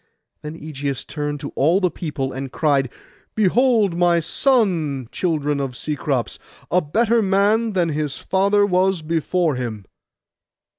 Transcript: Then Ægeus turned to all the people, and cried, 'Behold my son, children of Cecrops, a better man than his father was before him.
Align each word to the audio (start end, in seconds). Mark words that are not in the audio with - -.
Then 0.41 0.59
Ægeus 0.59 1.05
turned 1.05 1.39
to 1.41 1.49
all 1.49 1.79
the 1.79 1.91
people, 1.91 2.33
and 2.33 2.51
cried, 2.51 2.89
'Behold 3.35 3.95
my 3.95 4.19
son, 4.19 5.07
children 5.11 5.59
of 5.59 5.77
Cecrops, 5.77 6.39
a 6.71 6.81
better 6.81 7.21
man 7.21 7.73
than 7.73 7.89
his 7.89 8.17
father 8.17 8.65
was 8.65 9.03
before 9.03 9.57
him. 9.57 9.85